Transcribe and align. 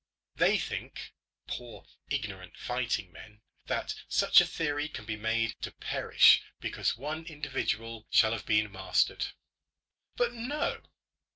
They 0.35 0.57
think, 0.57 1.13
poor 1.45 1.85
ignorant 2.09 2.57
fighting 2.57 3.11
men, 3.11 3.41
that 3.67 3.93
such 4.09 4.41
a 4.41 4.47
theory 4.47 4.89
can 4.89 5.05
be 5.05 5.15
made 5.15 5.53
to 5.61 5.71
perish 5.71 6.41
because 6.59 6.97
one 6.97 7.23
individual 7.27 8.07
shall 8.09 8.31
have 8.31 8.47
been 8.47 8.71
mastered. 8.71 9.27
But 10.15 10.33
no! 10.33 10.81